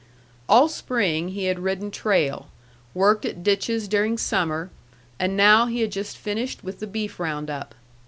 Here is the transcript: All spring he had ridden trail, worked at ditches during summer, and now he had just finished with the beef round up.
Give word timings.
All 0.49 0.67
spring 0.67 1.27
he 1.27 1.43
had 1.45 1.59
ridden 1.59 1.91
trail, 1.91 2.49
worked 2.95 3.23
at 3.23 3.43
ditches 3.43 3.87
during 3.87 4.17
summer, 4.17 4.71
and 5.19 5.37
now 5.37 5.67
he 5.67 5.81
had 5.81 5.91
just 5.91 6.17
finished 6.17 6.63
with 6.63 6.79
the 6.79 6.87
beef 6.87 7.19
round 7.19 7.51
up. 7.51 7.75